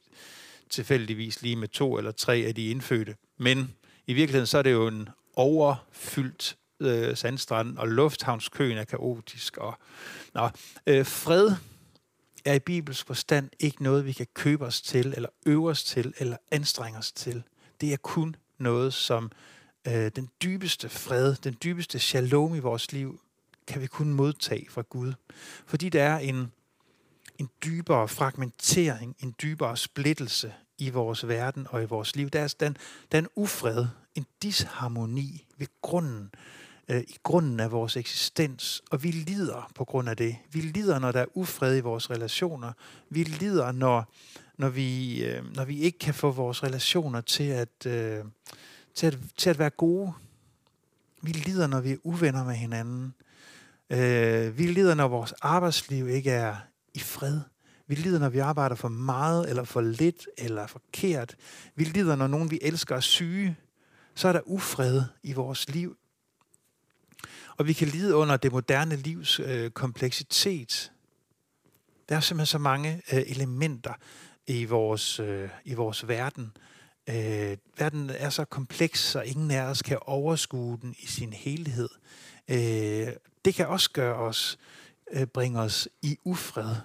tilfældigvis 0.70 1.42
lige 1.42 1.56
med 1.56 1.68
to 1.68 1.98
eller 1.98 2.12
tre 2.12 2.36
af 2.48 2.56
de 2.56 2.70
indfødte. 2.70 3.16
Men 3.38 3.74
i 4.08 4.14
virkeligheden 4.14 4.48
så 4.48 4.58
er 4.58 4.62
det 4.62 4.72
jo 4.72 4.88
en 4.88 5.10
overfyldt 5.36 6.58
øh, 6.80 7.18
sandstrand, 7.18 7.78
og 7.78 7.88
lufthavnskøen 7.88 8.78
er 8.78 8.84
kaotisk. 8.84 9.58
Og, 9.58 9.74
nå, 10.34 10.50
øh, 10.88 11.06
fred 11.06 11.52
er 12.46 12.54
i 12.54 12.60
bibelsk 12.60 13.08
forstand 13.08 13.50
ikke 13.60 13.84
noget, 13.84 14.06
vi 14.06 14.12
kan 14.12 14.28
købe 14.34 14.66
os 14.66 14.82
til, 14.82 15.14
eller 15.16 15.30
øve 15.46 15.70
os 15.70 15.84
til, 15.84 16.14
eller 16.20 16.38
anstrenge 16.52 16.98
os 16.98 17.12
til 17.12 17.44
det 17.82 17.94
er 17.94 17.98
kun 17.98 18.36
noget, 18.58 18.94
som 18.94 19.32
øh, 19.88 20.12
den 20.16 20.30
dybeste 20.44 20.90
fred, 20.90 21.36
den 21.36 21.58
dybeste 21.64 22.00
shalom 22.00 22.56
i 22.56 22.60
vores 22.60 22.92
liv, 22.92 23.20
kan 23.68 23.82
vi 23.82 23.88
kun 23.88 24.14
modtage 24.14 24.68
fra 24.70 24.82
Gud. 24.82 25.14
Fordi 25.66 25.90
der 25.90 26.04
er 26.04 26.18
en, 26.18 26.52
en 27.40 27.50
dybere 27.66 28.08
fragmentering, 28.08 29.16
en 29.20 29.36
dybere 29.42 29.78
splittelse 29.78 30.54
i 30.78 30.90
vores 30.90 31.28
verden 31.28 31.68
og 31.70 31.84
i 31.84 31.86
vores 31.86 32.16
liv. 32.16 32.30
Der 32.30 32.40
er, 32.40 32.56
den, 32.60 32.78
der 33.12 33.18
er 33.18 33.22
en 33.22 33.28
ufred, 33.36 33.86
en 34.16 34.26
disharmoni 34.42 35.48
ved 35.58 35.68
grunden, 35.82 36.32
øh, 36.88 37.02
i 37.02 37.18
grunden 37.24 37.60
af 37.60 37.72
vores 37.72 37.98
eksistens, 37.98 38.82
og 38.92 39.04
vi 39.04 39.12
lider 39.12 39.72
på 39.76 39.86
grund 39.86 40.10
af 40.10 40.18
det. 40.18 40.38
Vi 40.52 40.62
lider, 40.62 41.00
når 41.00 41.12
der 41.12 41.22
er 41.22 41.38
ufred 41.38 41.78
i 41.78 41.80
vores 41.80 42.10
relationer. 42.10 42.72
Vi 43.10 43.24
lider, 43.24 43.72
når, 43.72 44.12
når 44.58 44.70
vi, 44.70 45.24
øh, 45.26 45.56
når 45.56 45.66
vi 45.66 45.80
ikke 45.80 46.00
kan 46.00 46.14
få 46.14 46.32
vores 46.32 46.64
relationer 46.64 47.22
til 47.22 47.44
at, 47.44 47.86
øh, 47.86 48.26
til 48.96 49.08
at, 49.08 49.18
til 49.38 49.50
at 49.50 49.60
være 49.60 49.70
gode. 49.70 50.14
Vi 51.22 51.32
lider, 51.32 51.68
når 51.68 51.82
vi 51.82 51.92
er 51.92 51.98
uvenner 52.04 52.44
med 52.44 52.56
hinanden. 52.56 53.14
Øh, 53.90 54.58
vi 54.58 54.68
lider, 54.68 54.94
når 54.94 55.08
vores 55.08 55.34
arbejdsliv 55.42 56.10
ikke 56.10 56.32
er 56.32 56.56
i 56.94 57.00
fred. 57.00 57.40
Vi 57.88 57.96
lider, 57.96 58.20
når 58.20 58.30
vi 58.30 58.40
arbejder 58.40 58.76
for 58.76 58.90
meget, 58.90 59.50
eller 59.50 59.64
for 59.64 59.82
lidt, 59.82 60.28
eller 60.38 60.68
forkert. 60.68 61.36
Vi 61.76 61.84
lider, 61.84 62.16
når 62.16 62.28
nogen, 62.28 62.52
vi 62.52 62.60
elsker, 62.62 62.96
er 62.96 63.00
syge. 63.00 63.58
Så 64.16 64.28
er 64.28 64.34
der 64.34 64.42
ufred 64.46 65.04
i 65.24 65.34
vores 65.34 65.70
liv. 65.70 65.98
Og 67.58 67.68
vi 67.68 67.74
kan 67.74 67.88
lide 67.88 68.16
under 68.16 68.38
det 68.38 68.52
moderne 68.52 68.96
livs 68.96 69.40
øh, 69.40 69.72
kompleksitet. 69.72 70.92
Der 72.10 72.16
er 72.16 72.20
simpelthen 72.20 72.46
så 72.46 72.58
mange 72.58 73.02
øh, 73.14 73.24
elementer 73.28 73.94
i 74.48 74.66
vores, 74.66 75.20
øh, 75.20 75.50
i 75.66 75.74
vores 75.74 76.08
verden. 76.08 76.52
Øh, 77.10 77.58
verden 77.78 78.10
er 78.10 78.30
så 78.30 78.46
kompleks, 78.46 79.00
så 79.00 79.22
ingen 79.22 79.52
af 79.52 79.62
os 79.62 79.82
kan 79.82 79.98
overskue 80.02 80.80
den 80.82 80.96
i 81.00 81.08
sin 81.08 81.34
helhed. 81.34 81.90
Øh, 82.50 83.08
det 83.46 83.56
kan 83.56 83.68
også 83.68 83.92
gøre 83.92 84.16
os, 84.16 84.58
øh, 85.12 85.26
bringe 85.26 85.60
os 85.60 85.88
i 86.02 86.18
ufred. 86.24 86.76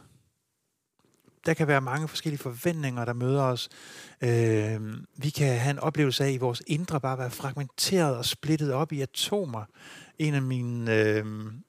Der 1.46 1.54
kan 1.54 1.68
være 1.68 1.80
mange 1.80 2.08
forskellige 2.08 2.42
forventninger, 2.42 3.04
der 3.04 3.12
møder 3.12 3.42
os. 3.42 3.68
Øh, 4.20 4.80
vi 5.16 5.30
kan 5.30 5.58
have 5.58 5.70
en 5.70 5.78
oplevelse 5.78 6.24
af 6.24 6.30
i 6.30 6.36
vores 6.36 6.62
indre 6.66 7.00
bare 7.00 7.18
være 7.18 7.30
fragmenteret 7.30 8.16
og 8.16 8.24
splittet 8.24 8.72
op 8.72 8.92
i 8.92 9.00
atomer. 9.00 9.64
En 10.18 10.34
af 10.34 10.42
mine 10.42 10.94
øh, 10.94 11.24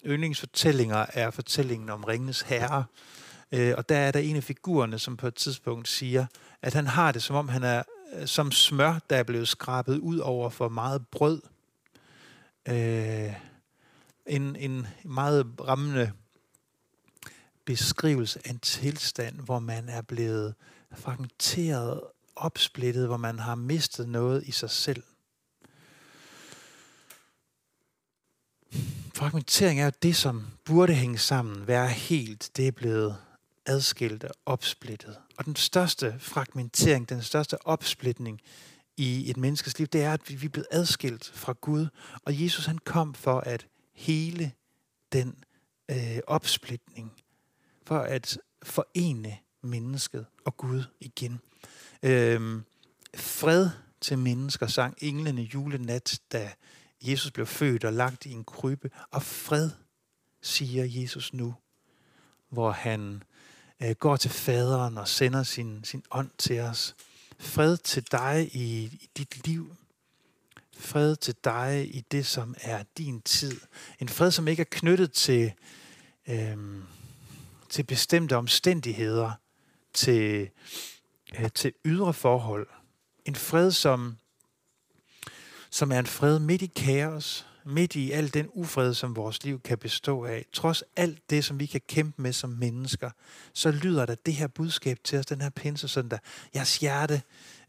yndlingsfortællinger 0.05 1.05
er 1.13 1.31
fortællingen 1.31 1.89
om 1.89 2.03
Ringens 2.03 2.41
Herre. 2.41 2.79
Øh, 2.79 3.20
Øh, 3.51 3.73
og 3.77 3.89
der 3.89 3.97
er 3.97 4.11
der 4.11 4.19
en 4.19 4.35
af 4.35 4.43
figurerne, 4.43 4.99
som 4.99 5.17
på 5.17 5.27
et 5.27 5.35
tidspunkt 5.35 5.87
siger, 5.87 6.25
at 6.61 6.73
han 6.73 6.87
har 6.87 7.11
det, 7.11 7.23
som 7.23 7.35
om 7.35 7.49
han 7.49 7.63
er 7.63 7.83
øh, 8.13 8.27
som 8.27 8.51
smør, 8.51 8.99
der 9.09 9.15
er 9.15 9.23
blevet 9.23 9.47
skrabet 9.47 9.97
ud 9.97 10.17
over 10.17 10.49
for 10.49 10.69
meget 10.69 11.07
brød. 11.07 11.41
Øh, 12.67 13.33
en, 14.25 14.55
en 14.55 14.87
meget 15.03 15.47
rammende 15.67 16.11
beskrivelse 17.65 18.39
af 18.45 18.49
en 18.49 18.59
tilstand, 18.59 19.39
hvor 19.39 19.59
man 19.59 19.89
er 19.89 20.01
blevet 20.01 20.53
fragmenteret, 20.93 22.01
opsplittet, 22.35 23.07
hvor 23.07 23.17
man 23.17 23.39
har 23.39 23.55
mistet 23.55 24.09
noget 24.09 24.43
i 24.47 24.51
sig 24.51 24.69
selv. 24.69 25.03
Fragmentering 29.13 29.81
er 29.81 29.89
det, 29.89 30.15
som 30.15 30.47
burde 30.65 30.93
hænge 30.93 31.17
sammen, 31.17 31.67
være 31.67 31.87
helt, 31.87 32.51
det 32.57 32.67
er 32.67 32.71
blevet 32.71 33.17
adskilt 33.65 34.23
og 34.23 34.35
opsplittet. 34.45 35.17
Og 35.37 35.45
den 35.45 35.55
største 35.55 36.15
fragmentering, 36.19 37.09
den 37.09 37.21
største 37.21 37.67
opsplitning 37.67 38.41
i 38.97 39.29
et 39.29 39.37
menneskes 39.37 39.79
liv, 39.79 39.87
det 39.87 40.03
er, 40.03 40.13
at 40.13 40.41
vi 40.41 40.45
er 40.45 40.49
blevet 40.49 40.67
adskilt 40.71 41.31
fra 41.33 41.53
Gud. 41.61 41.87
Og 42.25 42.43
Jesus 42.43 42.65
han 42.65 42.77
kom 42.77 43.13
for 43.13 43.39
at 43.39 43.67
hele 43.93 44.51
den 45.11 45.43
øh, 45.91 46.19
opsplitning, 46.27 47.11
for 47.85 47.99
at 47.99 48.37
forene 48.63 49.37
mennesket 49.63 50.25
og 50.45 50.57
Gud 50.57 50.83
igen. 50.99 51.39
Øhm, 52.03 52.63
fred 53.15 53.69
til 54.01 54.19
mennesker 54.19 54.67
sang 54.67 54.97
englene 55.01 55.41
julenat, 55.41 56.19
da 56.31 56.51
Jesus 57.01 57.31
blev 57.31 57.45
født 57.45 57.85
og 57.85 57.93
lagt 57.93 58.25
i 58.25 58.31
en 58.31 58.43
krybbe. 58.43 58.89
Og 59.11 59.23
fred, 59.23 59.69
siger 60.41 61.01
Jesus 61.01 61.33
nu, 61.33 61.55
hvor 62.49 62.71
han 62.71 63.23
øh, 63.83 63.95
går 63.95 64.15
til 64.15 64.31
faderen 64.31 64.97
og 64.97 65.07
sender 65.07 65.43
sin, 65.43 65.83
sin 65.83 66.03
ånd 66.11 66.29
til 66.37 66.59
os. 66.59 66.95
Fred 67.39 67.77
til 67.77 68.11
dig 68.11 68.49
i, 68.55 68.83
i 68.83 69.09
dit 69.17 69.47
liv. 69.47 69.75
Fred 70.77 71.15
til 71.15 71.35
dig 71.43 71.95
i 71.95 72.01
det, 72.11 72.25
som 72.25 72.55
er 72.61 72.83
din 72.97 73.21
tid. 73.21 73.59
En 73.99 74.09
fred, 74.09 74.31
som 74.31 74.47
ikke 74.47 74.61
er 74.61 74.65
knyttet 74.71 75.11
til, 75.11 75.53
øh, 76.27 76.57
til 77.69 77.83
bestemte 77.83 78.37
omstændigheder, 78.37 79.31
til, 79.93 80.49
øh, 81.39 81.49
til 81.55 81.73
ydre 81.85 82.13
forhold. 82.13 82.67
En 83.25 83.35
fred, 83.35 83.71
som, 83.71 84.17
som 85.69 85.91
er 85.91 85.99
en 85.99 86.05
fred 86.05 86.39
midt 86.39 86.61
i 86.61 86.71
kaos, 86.75 87.47
midt 87.65 87.95
i 87.95 88.11
al 88.11 88.33
den 88.33 88.49
ufred, 88.53 88.93
som 88.93 89.15
vores 89.15 89.43
liv 89.43 89.61
kan 89.61 89.77
bestå 89.77 90.25
af, 90.25 90.45
trods 90.53 90.83
alt 90.95 91.29
det, 91.29 91.45
som 91.45 91.59
vi 91.59 91.65
kan 91.65 91.81
kæmpe 91.87 92.21
med 92.21 92.33
som 92.33 92.49
mennesker, 92.49 93.09
så 93.53 93.71
lyder 93.71 94.05
der 94.05 94.15
det 94.15 94.33
her 94.33 94.47
budskab 94.47 94.99
til 95.03 95.19
os, 95.19 95.25
den 95.25 95.41
her 95.41 95.49
pinsesøndag. 95.49 96.19
Jeres 96.55 96.77
hjerte 96.77 97.21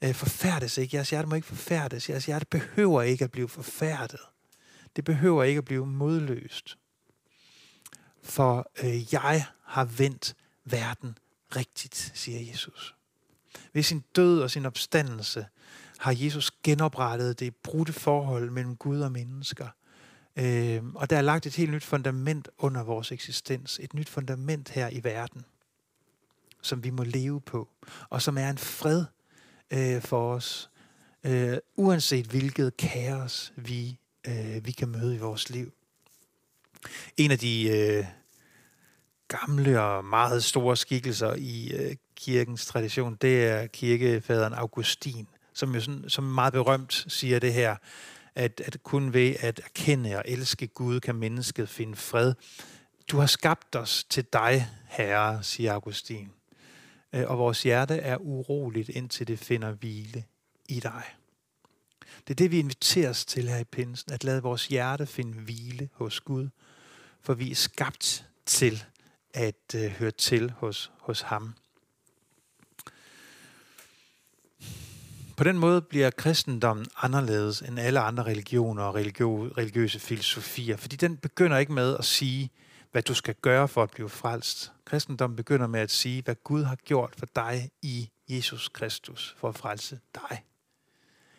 øh, 0.05 0.15
forfærdes 0.15 0.79
ikke. 0.79 0.97
Jeres 0.97 1.11
hjerte 1.11 1.29
må 1.29 1.35
ikke 1.35 1.47
forfærdes. 1.47 2.11
Jeres 2.11 2.27
hjerte 2.27 2.47
behøver 2.47 3.03
ikke 3.03 3.25
at 3.25 3.31
blive 3.31 3.49
forfærdet. 3.49 4.21
Det 4.97 5.05
behøver 5.05 5.45
ikke 5.45 5.59
at 5.59 5.65
blive 5.65 5.87
modløst. 5.87 6.79
For 8.23 8.71
øh, 8.83 9.15
jeg 9.15 9.47
har 9.65 9.85
vendt 9.85 10.37
verden 10.65 11.19
rigtigt, 11.57 12.13
siger 12.15 12.51
Jesus. 12.51 12.95
Ved 13.73 13.83
sin 13.83 14.05
død 14.17 14.41
og 14.41 14.51
sin 14.51 14.67
opstandelse 14.67 15.47
har 15.99 16.15
Jesus 16.17 16.51
genoprettet 16.63 17.41
det 17.41 17.57
brudte 17.57 17.93
forhold 17.93 18.51
mellem 18.51 18.77
Gud 18.77 19.01
og 19.01 19.13
mennesker. 19.13 19.69
Øh, 20.37 20.85
og 20.95 21.11
der 21.11 21.17
er 21.17 21.23
lagt 21.23 21.47
et 21.47 21.57
helt 21.57 21.73
nyt 21.73 21.85
fundament 21.85 22.49
under 22.59 22.83
vores 22.83 23.13
eksistens. 23.13 23.81
Et 23.83 23.95
nyt 23.95 24.09
fundament 24.09 24.69
her 24.69 24.89
i 24.89 25.05
verden, 25.05 25.45
som 26.63 26.85
vi 26.85 26.91
må 26.91 27.03
leve 27.03 27.41
på. 27.41 27.69
Og 28.09 28.23
som 28.23 28.39
er 28.39 28.51
en 28.51 28.59
fred 28.59 29.05
øh, 29.71 30.03
for 30.03 30.35
os, 30.35 30.71
øh, 31.25 31.59
uanset 31.77 32.27
hvilket 32.27 32.77
kaos 32.77 33.53
vi, 33.57 33.99
øh, 34.27 34.67
vi 34.67 34.73
kan 34.73 34.89
møde 34.89 35.15
i 35.15 35.19
vores 35.19 35.51
liv. 35.51 35.73
En 37.17 37.31
af 37.31 37.39
de 37.39 37.69
øh, 37.69 38.05
gamle 39.29 39.81
og 39.83 40.05
meget 40.05 40.45
store 40.45 40.77
skikkelser 40.77 41.35
i 41.39 41.73
øh, 41.73 41.97
kirkens 42.17 42.67
tradition, 42.67 43.15
det 43.15 43.47
er 43.47 43.67
kirkefaderen 43.67 44.53
Augustin, 44.53 45.27
som 45.53 45.75
jo 45.75 45.81
sådan, 45.81 46.05
som 46.09 46.25
meget 46.25 46.53
berømt 46.53 47.05
siger 47.09 47.39
det 47.39 47.53
her, 47.53 47.77
at, 48.35 48.63
at 48.65 48.83
kun 48.83 49.13
ved 49.13 49.35
at 49.41 49.61
erkende 49.65 50.17
og 50.17 50.23
elske 50.27 50.67
Gud, 50.67 51.01
kan 51.01 51.15
mennesket 51.15 51.69
finde 51.69 51.97
fred. 51.97 52.35
Du 53.09 53.19
har 53.19 53.27
skabt 53.27 53.77
os 53.77 54.05
til 54.05 54.25
dig, 54.33 54.69
Herre, 54.89 55.43
siger 55.43 55.73
Augustin. 55.73 56.31
Øh, 57.13 57.31
og 57.31 57.39
vores 57.39 57.63
hjerte 57.63 57.95
er 57.95 58.17
uroligt, 58.17 58.89
indtil 58.89 59.29
det 59.29 59.39
finder 59.39 59.73
hvile 59.73 60.25
i 60.69 60.81
dig. 60.81 61.03
Det 62.29 62.31
er 62.31 62.35
det, 62.35 62.51
vi 62.51 62.59
inviteres 62.59 63.25
til 63.25 63.49
her 63.49 63.59
i 63.59 63.65
pinsen, 63.65 64.13
at 64.13 64.25
lade 64.25 64.43
vores 64.43 64.67
hjerte 64.67 65.07
finde 65.07 65.41
hvile 65.41 65.89
hos 65.93 66.21
Gud, 66.21 66.49
for 67.21 67.35
vi 67.35 67.51
er 67.51 67.55
skabt 67.55 68.27
til 68.47 68.85
at 69.35 69.75
øh, 69.77 69.91
høre 69.91 70.11
til 70.11 70.51
hos, 70.51 70.93
hos 70.99 71.21
ham. 71.21 71.55
På 75.43 75.49
den 75.49 75.59
måde 75.59 75.83
bliver 75.83 76.11
kristendommen 76.11 76.87
anderledes 76.97 77.61
end 77.61 77.79
alle 77.79 78.01
andre 78.01 78.23
religioner 78.23 78.83
og 78.83 78.95
religiøse 78.95 80.01
filosofier, 80.01 80.77
fordi 80.77 80.97
den 80.97 81.17
begynder 81.17 81.59
ikke 81.59 81.73
med 81.73 81.97
at 81.99 82.05
sige, 82.05 82.51
hvad 82.93 83.03
du 83.03 83.15
skal 83.15 83.35
gøre 83.35 83.69
for 83.69 83.83
at 83.83 83.91
blive 83.91 84.09
frelst. 84.09 84.73
Kristendommen 84.85 85.37
begynder 85.37 85.67
med 85.67 85.81
at 85.81 85.91
sige, 85.91 86.23
hvad 86.23 86.35
Gud 86.45 86.65
har 86.65 86.77
gjort 86.77 87.15
for 87.19 87.27
dig 87.37 87.71
i 87.83 88.11
Jesus 88.29 88.69
Kristus 88.69 89.37
for 89.39 89.49
at 89.49 89.55
frelse 89.55 90.01
dig. 90.15 90.45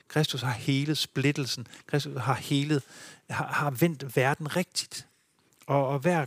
Kristus 0.08 0.42
har 0.42 0.52
helet 0.52 0.98
splittelsen. 0.98 1.68
Kristus 1.88 2.22
har 2.22 2.36
helet, 2.36 2.84
har, 3.30 3.48
har 3.48 3.72
vendt 3.72 4.16
verden 4.16 4.56
rigtigt. 4.56 5.08
Og, 5.68 5.88
og 5.88 6.00
hver, 6.00 6.26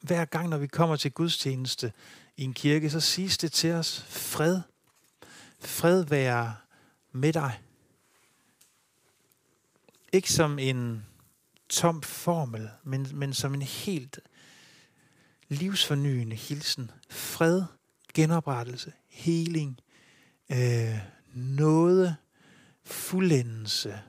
hver 0.00 0.24
gang, 0.24 0.48
når 0.48 0.58
vi 0.58 0.66
kommer 0.66 0.96
til 0.96 1.12
gudstjeneste 1.12 1.92
i 2.36 2.44
en 2.44 2.54
kirke, 2.54 2.90
så 2.90 3.00
siges 3.00 3.38
det 3.38 3.52
til 3.52 3.72
os, 3.72 4.04
fred. 4.08 4.60
Fred 5.60 6.04
være 6.04 6.54
med 7.16 7.32
dig. 7.32 7.60
Ikke 10.12 10.32
som 10.32 10.58
en 10.58 11.06
tom 11.68 12.02
formel, 12.02 12.70
men, 12.84 13.06
men 13.12 13.34
som 13.34 13.54
en 13.54 13.62
helt 13.62 14.20
livsfornyende 15.48 16.36
hilsen. 16.36 16.90
Fred, 17.10 17.64
genoprettelse, 18.14 18.92
heling, 19.08 19.80
øh, 20.52 20.98
noget, 21.34 22.16
fuldendelse, 22.84 24.00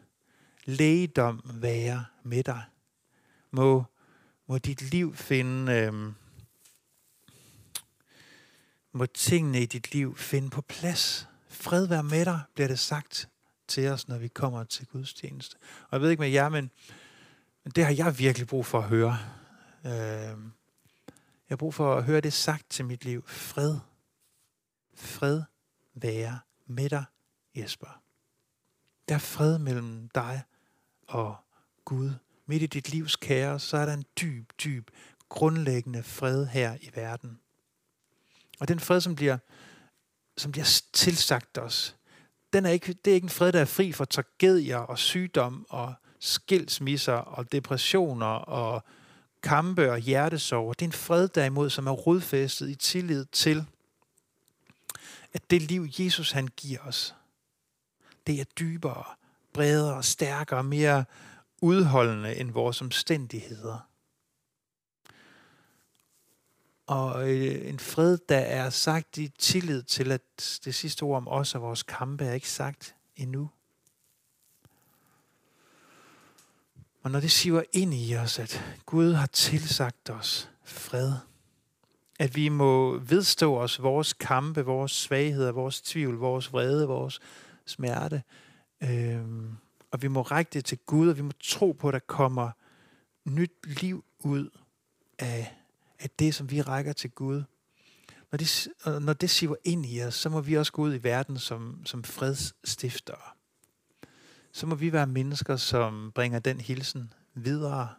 lægedom 0.65 1.41
være 1.53 2.05
med 2.23 2.43
dig. 2.43 2.63
Må, 3.51 3.83
må 4.47 4.57
dit 4.57 4.81
liv 4.81 5.15
finde, 5.15 5.73
øh, 5.73 6.13
må 8.91 9.05
tingene 9.05 9.61
i 9.61 9.65
dit 9.65 9.93
liv 9.93 10.17
finde 10.17 10.49
på 10.49 10.61
plads 10.61 11.27
Fred 11.59 11.87
være 11.87 12.03
med 12.03 12.25
dig, 12.25 12.41
bliver 12.55 12.67
det 12.67 12.79
sagt 12.79 13.29
til 13.67 13.87
os, 13.87 14.07
når 14.07 14.17
vi 14.17 14.27
kommer 14.27 14.63
til 14.63 14.85
gudstjeneste. 14.85 15.57
Og 15.83 15.89
jeg 15.91 16.01
ved 16.01 16.09
ikke 16.09 16.21
med 16.21 16.29
jer, 16.29 16.49
men, 16.49 16.71
men 17.63 17.71
det 17.71 17.85
har 17.85 17.91
jeg 17.91 18.19
virkelig 18.19 18.47
brug 18.47 18.65
for 18.65 18.77
at 18.77 18.83
høre. 18.83 19.17
Øh, 19.85 19.91
jeg 19.91 21.49
har 21.49 21.55
brug 21.55 21.73
for 21.73 21.95
at 21.95 22.03
høre 22.03 22.21
det 22.21 22.33
sagt 22.33 22.69
til 22.69 22.85
mit 22.85 23.05
liv. 23.05 23.27
Fred. 23.27 23.77
Fred 24.95 25.41
være 25.93 26.39
med 26.65 26.89
dig, 26.89 27.05
Jesper. 27.55 28.01
Der 29.09 29.15
er 29.15 29.19
fred 29.19 29.59
mellem 29.59 30.09
dig 30.09 30.43
og 31.07 31.35
Gud. 31.85 32.11
Midt 32.45 32.63
i 32.63 32.65
dit 32.65 32.89
livs 32.89 33.15
kaos, 33.15 33.61
så 33.61 33.77
er 33.77 33.85
der 33.85 33.93
en 33.93 34.05
dyb, 34.21 34.51
dyb, 34.63 34.89
grundlæggende 35.29 36.03
fred 36.03 36.45
her 36.45 36.77
i 36.81 36.91
verden. 36.95 37.39
Og 38.59 38.67
den 38.67 38.79
fred, 38.79 39.01
som 39.01 39.15
bliver 39.15 39.37
som 40.37 40.51
bliver 40.51 40.81
tilsagt 40.93 41.57
os, 41.57 41.95
den 42.53 42.65
er 42.65 42.69
ikke, 42.69 42.93
det 42.93 43.11
er 43.11 43.15
ikke 43.15 43.25
en 43.25 43.29
fred, 43.29 43.51
der 43.51 43.61
er 43.61 43.65
fri 43.65 43.91
for 43.91 44.05
tragedier 44.05 44.77
og 44.77 44.99
sygdom 44.99 45.65
og 45.69 45.93
skilsmisser 46.19 47.13
og 47.13 47.51
depressioner 47.51 48.25
og 48.25 48.83
kampe 49.43 49.91
og 49.91 49.99
hjertesorger. 49.99 50.73
Det 50.73 50.81
er 50.81 50.89
en 50.89 50.91
fred 50.91 51.27
derimod, 51.27 51.69
som 51.69 51.87
er 51.87 51.91
rodfæstet 51.91 52.69
i 52.69 52.75
tillid 52.75 53.25
til, 53.25 53.65
at 55.33 55.49
det 55.49 55.61
liv, 55.61 55.87
Jesus 55.99 56.31
han 56.31 56.47
giver 56.47 56.79
os, 56.79 57.15
det 58.27 58.39
er 58.39 58.43
dybere, 58.43 59.03
bredere, 59.53 60.03
stærkere, 60.03 60.63
mere 60.63 61.05
udholdende 61.61 62.35
end 62.35 62.51
vores 62.51 62.81
omstændigheder. 62.81 63.86
Og 66.87 67.29
øh, 67.29 67.69
en 67.69 67.79
fred, 67.79 68.17
der 68.29 68.37
er 68.37 68.69
sagt 68.69 69.17
i 69.17 69.27
tillid 69.27 69.83
til, 69.83 70.11
at 70.11 70.21
det 70.65 70.75
sidste 70.75 71.03
ord 71.03 71.17
om 71.17 71.27
os 71.27 71.55
og 71.55 71.61
vores 71.61 71.83
kampe 71.83 72.25
er 72.25 72.33
ikke 72.33 72.49
sagt 72.49 72.95
endnu. 73.15 73.49
Og 77.03 77.11
når 77.11 77.19
det 77.19 77.31
siver 77.31 77.63
ind 77.73 77.93
i 77.93 78.15
os, 78.15 78.39
at 78.39 78.63
Gud 78.85 79.13
har 79.13 79.25
tilsagt 79.25 80.09
os 80.09 80.49
fred, 80.63 81.13
at 82.19 82.35
vi 82.35 82.49
må 82.49 82.97
vedstå 82.97 83.57
os 83.57 83.81
vores 83.81 84.13
kampe, 84.13 84.65
vores 84.65 84.91
svagheder, 84.91 85.51
vores 85.51 85.81
tvivl, 85.81 86.15
vores 86.15 86.53
vrede, 86.53 86.87
vores 86.87 87.19
smerte, 87.65 88.23
øhm, 88.83 89.57
og 89.91 90.01
vi 90.01 90.07
må 90.07 90.21
række 90.21 90.49
det 90.53 90.65
til 90.65 90.77
Gud, 90.85 91.09
og 91.09 91.17
vi 91.17 91.21
må 91.21 91.31
tro 91.39 91.71
på, 91.71 91.87
at 91.87 91.93
der 91.93 91.99
kommer 91.99 92.51
nyt 93.25 93.81
liv 93.81 94.05
ud 94.19 94.49
af, 95.19 95.57
at 95.99 96.19
det, 96.19 96.35
som 96.35 96.51
vi 96.51 96.61
rækker 96.61 96.93
til 96.93 97.09
Gud. 97.09 97.43
Når 98.31 98.37
det, 98.37 98.67
når 99.01 99.13
det 99.13 99.29
siver 99.29 99.55
ind 99.63 99.85
i 99.85 100.03
os, 100.03 100.15
så 100.15 100.29
må 100.29 100.41
vi 100.41 100.57
også 100.57 100.71
gå 100.71 100.81
ud 100.81 100.95
i 100.95 101.03
verden 101.03 101.39
som, 101.39 101.81
som 101.85 102.03
fredsstiftere 102.03 103.37
så 104.57 104.65
må 104.65 104.75
vi 104.75 104.93
være 104.93 105.07
mennesker, 105.07 105.55
som 105.55 106.11
bringer 106.15 106.39
den 106.39 106.61
hilsen 106.61 107.13
videre. 107.33 107.89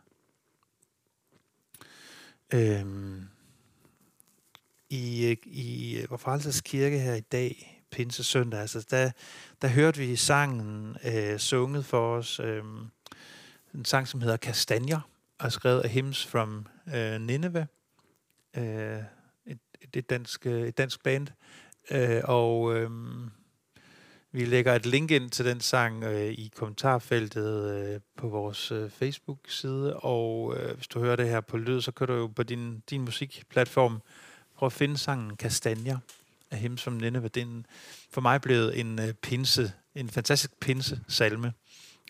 Øhm, 2.54 3.28
I 4.90 5.36
i 5.44 6.04
Vorfalses 6.08 6.60
Kirke 6.60 6.98
her 6.98 7.14
i 7.14 7.20
dag, 7.20 7.82
Pinse 7.90 8.24
Søndag, 8.24 8.60
altså 8.60 8.86
der, 8.90 9.10
der 9.62 9.68
hørte 9.68 9.98
vi 9.98 10.16
sangen 10.16 10.96
øh, 11.04 11.38
sunget 11.38 11.84
for 11.84 12.16
os, 12.16 12.40
øh, 12.40 12.64
en 13.74 13.84
sang, 13.84 14.08
som 14.08 14.20
hedder 14.20 14.36
Kastanjer, 14.36 15.00
og 15.38 15.52
skrevet 15.52 15.80
af 15.80 15.90
Hymns 15.90 16.26
from 16.26 16.66
øh, 16.94 17.20
Nineveh, 17.20 17.66
øh, 18.56 19.02
et, 19.46 19.58
et, 19.94 20.10
dansk, 20.10 20.46
øh, 20.46 20.68
et 20.68 20.78
dansk 20.78 21.02
band, 21.02 21.28
øh, 21.90 22.20
og 22.24 22.76
øh, 22.76 22.90
vi 24.32 24.44
lægger 24.44 24.74
et 24.74 24.86
link 24.86 25.10
ind 25.10 25.30
til 25.30 25.44
den 25.44 25.60
sang 25.60 26.04
øh, 26.04 26.32
i 26.32 26.52
kommentarfeltet 26.56 27.70
øh, 27.70 28.00
på 28.16 28.28
vores 28.28 28.72
øh, 28.72 28.90
Facebook-side, 28.90 29.96
og 29.96 30.56
øh, 30.56 30.74
hvis 30.74 30.88
du 30.88 31.00
hører 31.00 31.16
det 31.16 31.28
her 31.28 31.40
på 31.40 31.56
lyd, 31.56 31.80
så 31.80 31.92
kan 31.92 32.06
du 32.06 32.12
jo 32.12 32.26
på 32.26 32.42
din, 32.42 32.82
din 32.90 33.00
musikplatform 33.00 34.02
prøve 34.54 34.66
at 34.66 34.72
finde 34.72 34.98
sangen 34.98 35.36
Kastanjer 35.36 35.98
af 36.50 36.58
Him 36.58 36.76
som 36.76 36.92
Nenne 36.92 37.22
Det 37.22 37.34
den 37.34 37.66
for 38.10 38.20
mig 38.20 38.40
blevet 38.40 38.80
en 38.80 39.00
øh, 39.00 39.12
pinse, 39.12 39.72
en 39.94 40.08
fantastisk 40.08 40.60
pinse-salme. 40.60 41.52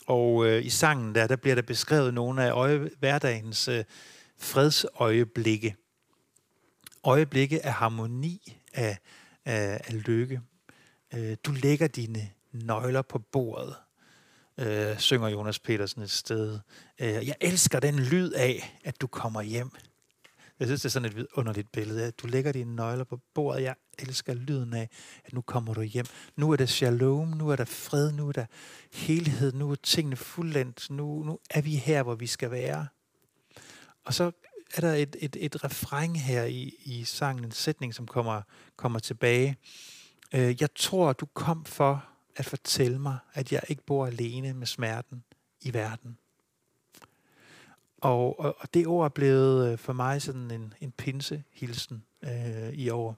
Og 0.06 0.46
øh, 0.46 0.64
i 0.64 0.70
sangen 0.70 1.14
der, 1.14 1.26
der 1.26 1.36
bliver 1.36 1.54
der 1.54 1.62
beskrevet 1.62 2.14
nogle 2.14 2.44
af 2.44 2.50
øje, 2.50 2.90
hverdagens 2.98 3.68
øh, 3.68 3.84
fredsøjeblikke. 4.38 5.76
Øjeblikke 7.04 7.66
af 7.66 7.72
harmoni, 7.72 8.58
af, 8.74 8.98
af, 9.44 9.80
af 9.84 10.06
lykke. 10.06 10.40
Øh, 11.14 11.36
du 11.44 11.52
lægger 11.52 11.86
dine 11.86 12.30
nøgler 12.52 13.02
på 13.02 13.18
bordet, 13.18 13.74
øh, 14.58 14.98
synger 14.98 15.28
Jonas 15.28 15.58
Petersen 15.58 16.02
et 16.02 16.10
sted. 16.10 16.58
Øh, 16.98 17.08
jeg 17.08 17.34
elsker 17.40 17.80
den 17.80 17.98
lyd 17.98 18.32
af, 18.32 18.78
at 18.84 19.00
du 19.00 19.06
kommer 19.06 19.42
hjem. 19.42 19.70
Jeg 20.58 20.68
synes, 20.68 20.80
det 20.80 20.88
er 20.88 20.90
sådan 20.90 21.18
et 21.18 21.26
underligt 21.34 21.72
billede. 21.72 22.10
Du 22.10 22.26
lægger 22.26 22.52
dine 22.52 22.76
nøgler 22.76 23.04
på 23.04 23.20
bordet. 23.34 23.62
Jeg 23.62 23.74
elsker 23.98 24.34
lyden 24.34 24.74
af, 24.74 24.88
at 25.24 25.32
nu 25.32 25.40
kommer 25.40 25.74
du 25.74 25.82
hjem. 25.82 26.06
Nu 26.36 26.52
er 26.52 26.56
der 26.56 26.66
shalom, 26.66 27.28
nu 27.28 27.48
er 27.48 27.56
der 27.56 27.64
fred, 27.64 28.12
nu 28.12 28.28
er 28.28 28.32
der 28.32 28.46
helhed, 28.92 29.52
nu 29.52 29.70
er 29.70 29.74
tingene 29.74 30.16
fuldendt. 30.16 30.90
Nu, 30.90 31.22
nu 31.22 31.38
er 31.50 31.60
vi 31.60 31.76
her, 31.76 32.02
hvor 32.02 32.14
vi 32.14 32.26
skal 32.26 32.50
være. 32.50 32.86
Og 34.04 34.14
så 34.14 34.30
er 34.74 34.80
der 34.80 34.94
et, 34.94 35.16
et, 35.20 35.36
et 35.40 35.64
refræng 35.64 36.22
her 36.22 36.44
i, 36.44 36.74
i 36.84 37.04
sangen, 37.04 37.44
en 37.44 37.50
sætning, 37.50 37.94
som 37.94 38.06
kommer, 38.06 38.42
kommer 38.76 38.98
tilbage. 38.98 39.56
Øh, 40.34 40.60
jeg 40.60 40.68
tror, 40.74 41.12
du 41.12 41.26
kom 41.26 41.64
for 41.64 42.04
at 42.36 42.44
fortælle 42.44 42.98
mig, 42.98 43.18
at 43.34 43.52
jeg 43.52 43.62
ikke 43.68 43.82
bor 43.82 44.06
alene 44.06 44.54
med 44.54 44.66
smerten 44.66 45.24
i 45.60 45.74
verden. 45.74 46.18
Og, 48.00 48.40
og, 48.40 48.56
og 48.58 48.74
det 48.74 48.86
ord 48.86 49.04
er 49.04 49.08
blevet 49.08 49.72
øh, 49.72 49.78
for 49.78 49.92
mig 49.92 50.22
sådan 50.22 50.50
en, 50.50 50.74
en 50.80 50.92
pinsehilsen 50.92 52.04
øh, 52.22 52.72
i 52.72 52.88
år. 52.88 53.16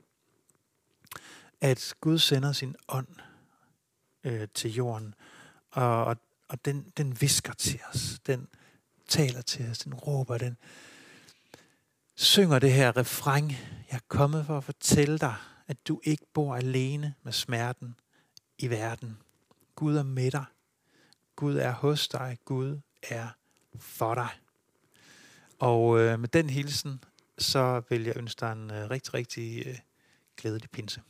At 1.60 1.94
Gud 2.00 2.18
sender 2.18 2.52
sin 2.52 2.76
ånd 2.88 3.08
øh, 4.24 4.48
til 4.54 4.74
jorden, 4.74 5.14
og, 5.70 6.04
og, 6.04 6.16
og 6.48 6.64
den, 6.64 6.92
den 6.96 7.20
visker 7.20 7.52
til 7.52 7.80
os, 7.92 8.18
den 8.26 8.48
taler 9.08 9.42
til 9.42 9.70
os, 9.70 9.78
den 9.78 9.94
råber, 9.94 10.38
den 10.38 10.56
synger 12.20 12.58
det 12.58 12.72
her 12.72 12.96
refræng. 12.96 13.50
Jeg 13.90 13.96
er 13.96 14.06
kommet 14.08 14.46
for 14.46 14.56
at 14.56 14.64
fortælle 14.64 15.18
dig, 15.18 15.34
at 15.66 15.88
du 15.88 16.00
ikke 16.04 16.26
bor 16.34 16.56
alene 16.56 17.14
med 17.22 17.32
smerten 17.32 17.94
i 18.58 18.70
verden. 18.70 19.18
Gud 19.74 19.96
er 19.96 20.02
med 20.02 20.30
dig. 20.30 20.44
Gud 21.36 21.56
er 21.56 21.72
hos 21.72 22.08
dig. 22.08 22.38
Gud 22.44 22.80
er 23.02 23.28
for 23.78 24.14
dig. 24.14 24.28
Og 25.58 26.00
øh, 26.00 26.20
med 26.20 26.28
den 26.28 26.50
hilsen, 26.50 27.04
så 27.38 27.82
vil 27.88 28.04
jeg 28.04 28.16
ønske 28.16 28.40
dig 28.40 28.52
en 28.52 28.70
øh, 28.70 28.90
rigtig, 28.90 29.14
rigtig 29.14 29.66
øh, 29.66 29.78
glædelig 30.36 30.70
pinse. 30.70 31.00